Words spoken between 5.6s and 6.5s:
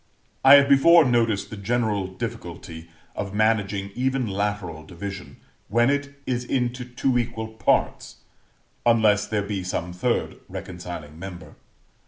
when it is